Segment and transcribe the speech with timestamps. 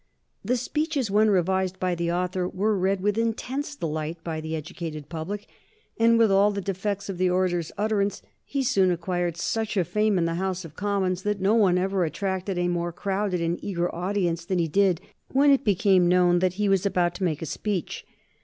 [0.43, 5.09] The speeches, when revised by the author, were read with intense delight by the educated
[5.09, 5.45] public,
[5.95, 10.17] and with all the defects of the orator's utterance he soon acquired such a fame
[10.17, 13.93] in the House of Commons that no one ever attracted a more crowded and eager
[13.93, 15.01] audience than he did
[15.33, 18.03] when it became known that he was about to make a speech.